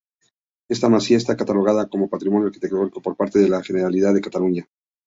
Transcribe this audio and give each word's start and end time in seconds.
Esta 0.67 0.89
masía 0.89 1.17
está 1.17 1.37
catalogada 1.37 1.87
como 1.87 2.09
patrimonio 2.09 2.47
arquitectónico 2.47 3.03
por 3.03 3.15
parte 3.15 3.37
de 3.37 3.49
la 3.49 3.61
Generalidad 3.63 4.15
de 4.15 4.21
Cataluña. 4.21 4.67